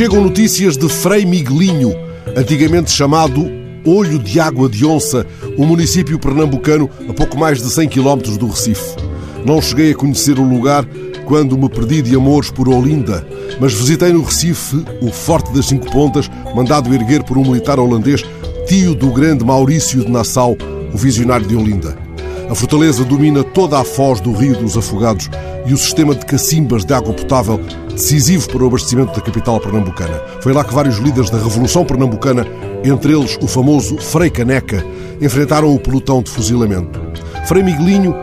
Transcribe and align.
Chegam 0.00 0.22
notícias 0.22 0.78
de 0.78 0.88
Frei 0.88 1.26
Miguelinho, 1.26 1.94
antigamente 2.34 2.90
chamado 2.90 3.52
Olho 3.84 4.18
de 4.18 4.40
Água 4.40 4.66
de 4.66 4.86
Onça, 4.86 5.26
um 5.58 5.66
município 5.66 6.18
pernambucano 6.18 6.88
a 7.06 7.12
pouco 7.12 7.36
mais 7.36 7.62
de 7.62 7.68
100 7.68 7.86
km 7.90 8.16
do 8.38 8.46
Recife. 8.46 8.96
Não 9.44 9.60
cheguei 9.60 9.92
a 9.92 9.94
conhecer 9.94 10.38
o 10.38 10.42
lugar 10.42 10.86
quando 11.26 11.58
me 11.58 11.68
perdi 11.68 12.00
de 12.00 12.16
amores 12.16 12.50
por 12.50 12.66
Olinda, 12.66 13.26
mas 13.60 13.74
visitei 13.74 14.10
no 14.10 14.22
Recife 14.22 14.82
o 15.02 15.12
Forte 15.12 15.52
das 15.52 15.66
Cinco 15.66 15.92
Pontas, 15.92 16.30
mandado 16.56 16.94
erguer 16.94 17.22
por 17.22 17.36
um 17.36 17.42
militar 17.42 17.78
holandês, 17.78 18.24
tio 18.66 18.94
do 18.94 19.12
grande 19.12 19.44
Maurício 19.44 20.02
de 20.02 20.10
Nassau, 20.10 20.56
o 20.94 20.96
visionário 20.96 21.46
de 21.46 21.54
Olinda. 21.54 22.09
A 22.50 22.54
fortaleza 22.56 23.04
domina 23.04 23.44
toda 23.44 23.78
a 23.78 23.84
foz 23.84 24.20
do 24.20 24.32
Rio 24.32 24.56
dos 24.56 24.76
Afogados 24.76 25.30
e 25.66 25.72
o 25.72 25.78
sistema 25.78 26.16
de 26.16 26.26
cacimbas 26.26 26.84
de 26.84 26.92
água 26.92 27.14
potável 27.14 27.60
decisivo 27.88 28.48
para 28.48 28.64
o 28.64 28.66
abastecimento 28.66 29.14
da 29.14 29.20
capital 29.20 29.60
pernambucana. 29.60 30.20
Foi 30.40 30.52
lá 30.52 30.64
que 30.64 30.74
vários 30.74 30.98
líderes 30.98 31.30
da 31.30 31.38
Revolução 31.38 31.84
Pernambucana, 31.84 32.44
entre 32.82 33.12
eles 33.12 33.38
o 33.40 33.46
famoso 33.46 33.98
Frei 33.98 34.30
Caneca, 34.30 34.84
enfrentaram 35.22 35.72
o 35.72 35.78
pelotão 35.78 36.20
de 36.24 36.30
fuzilamento. 36.32 37.00
Frei 37.46 37.62
Miguelinho, 37.62 38.16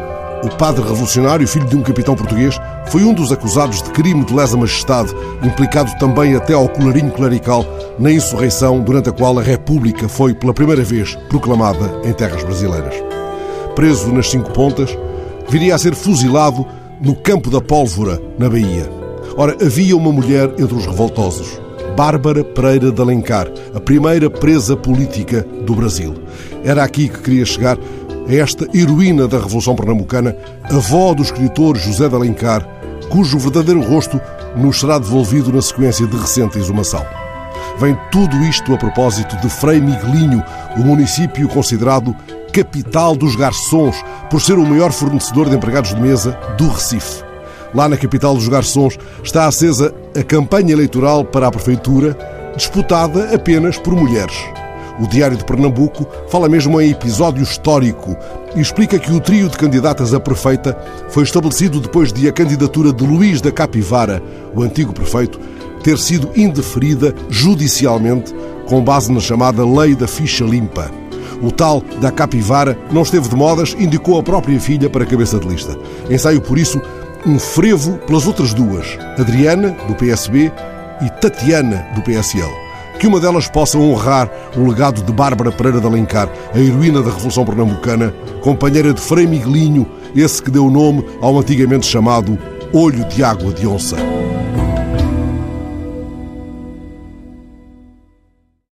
o 0.43 0.49
padre 0.57 0.83
revolucionário, 0.83 1.47
filho 1.47 1.65
de 1.65 1.77
um 1.77 1.81
capitão 1.81 2.13
português, 2.13 2.59
foi 2.87 3.05
um 3.05 3.13
dos 3.13 3.31
acusados 3.31 3.81
de 3.81 3.91
crime 3.91 4.25
de 4.25 4.33
lesa 4.33 4.57
majestade, 4.57 5.15
implicado 5.41 5.97
também 5.99 6.35
até 6.35 6.53
ao 6.53 6.67
colarinho 6.67 7.11
clerical 7.11 7.65
na 7.97 8.11
insurreição 8.11 8.81
durante 8.81 9.07
a 9.07 9.13
qual 9.13 9.39
a 9.39 9.41
República 9.41 10.09
foi 10.09 10.33
pela 10.33 10.53
primeira 10.53 10.83
vez 10.83 11.15
proclamada 11.29 12.01
em 12.03 12.11
terras 12.11 12.43
brasileiras. 12.43 13.07
Preso 13.77 14.11
nas 14.11 14.31
cinco 14.31 14.51
pontas, 14.53 14.97
viria 15.49 15.75
a 15.75 15.77
ser 15.77 15.93
fuzilado 15.93 16.65
no 16.99 17.15
Campo 17.15 17.51
da 17.51 17.61
Pólvora, 17.61 18.19
na 18.35 18.49
Bahia. 18.49 18.89
Ora, 19.37 19.55
havia 19.63 19.95
uma 19.95 20.11
mulher 20.11 20.51
entre 20.57 20.73
os 20.73 20.87
revoltosos, 20.87 21.61
Bárbara 21.95 22.43
Pereira 22.43 22.91
de 22.91 22.99
Alencar, 22.99 23.47
a 23.75 23.79
primeira 23.79 24.31
presa 24.31 24.75
política 24.75 25.45
do 25.63 25.75
Brasil. 25.75 26.15
Era 26.63 26.83
aqui 26.83 27.07
que 27.07 27.21
queria 27.21 27.45
chegar 27.45 27.77
a 28.27 28.33
esta 28.33 28.65
heroína 28.75 29.27
da 29.27 29.37
Revolução 29.37 29.75
Pernambucana, 29.75 30.35
avó 30.71 31.13
do 31.13 31.21
escritor 31.21 31.77
José 31.77 32.09
de 32.09 32.15
Alencar, 32.15 32.67
cujo 33.09 33.37
verdadeiro 33.37 33.83
rosto 33.83 34.19
nos 34.55 34.79
será 34.79 34.97
devolvido 34.97 35.53
na 35.53 35.61
sequência 35.61 36.07
de 36.07 36.17
recente 36.17 36.57
exumação. 36.57 37.05
Vem 37.77 37.95
tudo 38.11 38.37
isto 38.37 38.73
a 38.73 38.77
propósito 38.77 39.37
de 39.37 39.47
Frei 39.47 39.79
Miguelinho, 39.79 40.43
o 40.77 40.79
município 40.79 41.47
considerado 41.47 42.15
capital 42.57 43.15
dos 43.15 43.35
garçons, 43.35 44.03
por 44.31 44.41
ser 44.41 44.57
o 44.57 44.65
maior 44.65 44.91
fornecedor 44.91 45.47
de 45.47 45.55
empregados 45.55 45.93
de 45.93 46.01
mesa 46.01 46.31
do 46.57 46.67
Recife. 46.67 47.23
Lá 47.71 47.87
na 47.87 47.95
capital 47.95 48.33
dos 48.33 48.47
garçons 48.47 48.97
está 49.23 49.45
acesa 49.45 49.93
a 50.19 50.23
campanha 50.23 50.73
eleitoral 50.73 51.23
para 51.23 51.47
a 51.47 51.51
prefeitura, 51.51 52.17
disputada 52.55 53.35
apenas 53.35 53.77
por 53.77 53.93
mulheres. 53.93 54.35
O 54.99 55.05
Diário 55.05 55.37
de 55.37 55.45
Pernambuco 55.45 56.07
fala 56.31 56.49
mesmo 56.49 56.81
em 56.81 56.89
episódio 56.89 57.43
histórico 57.43 58.17
e 58.55 58.59
explica 58.59 58.97
que 58.97 59.11
o 59.11 59.19
trio 59.19 59.49
de 59.49 59.57
candidatas 59.57 60.11
a 60.11 60.19
prefeita 60.19 60.75
foi 61.09 61.21
estabelecido 61.21 61.79
depois 61.79 62.11
de 62.11 62.27
a 62.27 62.33
candidatura 62.33 62.91
de 62.91 63.05
Luís 63.05 63.39
da 63.39 63.51
Capivara, 63.51 64.19
o 64.55 64.63
antigo 64.63 64.93
prefeito, 64.93 65.39
ter 65.83 65.99
sido 65.99 66.31
indeferida 66.35 67.13
judicialmente 67.29 68.33
com 68.65 68.83
base 68.83 69.11
na 69.11 69.19
chamada 69.19 69.63
Lei 69.63 69.93
da 69.93 70.07
Ficha 70.07 70.43
Limpa. 70.43 71.06
O 71.41 71.51
tal 71.51 71.83
da 72.01 72.11
Capivara 72.11 72.77
não 72.91 73.03
esteve 73.03 73.29
de 73.29 73.35
modas, 73.35 73.75
indicou 73.77 74.19
a 74.19 74.23
própria 74.23 74.59
filha 74.59 74.89
para 74.89 75.05
cabeça 75.05 75.39
de 75.39 75.47
lista. 75.47 75.77
Ensaio, 76.09 76.41
por 76.41 76.57
isso, 76.57 76.81
um 77.25 77.37
frevo 77.37 77.97
pelas 77.99 78.25
outras 78.25 78.53
duas, 78.53 78.97
Adriana, 79.17 79.75
do 79.87 79.95
PSB, 79.95 80.51
e 81.01 81.09
Tatiana, 81.21 81.87
do 81.93 82.01
PSL. 82.01 82.51
Que 82.99 83.05
uma 83.05 83.19
delas 83.19 83.47
possa 83.47 83.77
honrar 83.77 84.29
o 84.55 84.67
legado 84.67 85.03
de 85.03 85.11
Bárbara 85.11 85.51
Pereira 85.51 85.79
de 85.79 85.85
Alencar, 85.85 86.29
a 86.53 86.59
heroína 86.59 87.01
da 87.01 87.11
Revolução 87.11 87.45
Pernambucana, 87.45 88.13
companheira 88.41 88.93
de 88.93 89.01
Frei 89.01 89.27
Miguelinho, 89.27 89.87
esse 90.15 90.41
que 90.41 90.49
deu 90.49 90.69
nome 90.69 91.05
ao 91.21 91.37
antigamente 91.37 91.85
chamado 91.85 92.37
Olho 92.73 93.05
de 93.05 93.23
Água 93.23 93.53
de 93.53 93.67
Onça. 93.67 94.16